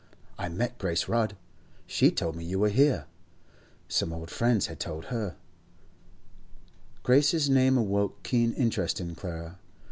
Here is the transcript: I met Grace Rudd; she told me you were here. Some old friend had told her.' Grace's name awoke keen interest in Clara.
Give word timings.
I 0.39 0.49
met 0.49 0.79
Grace 0.79 1.07
Rudd; 1.07 1.37
she 1.85 2.09
told 2.09 2.35
me 2.35 2.43
you 2.43 2.57
were 2.57 2.69
here. 2.69 3.05
Some 3.87 4.11
old 4.11 4.31
friend 4.31 4.63
had 4.63 4.79
told 4.79 5.05
her.' 5.13 5.35
Grace's 7.03 7.51
name 7.51 7.77
awoke 7.77 8.23
keen 8.23 8.51
interest 8.53 8.99
in 8.99 9.13
Clara. 9.13 9.59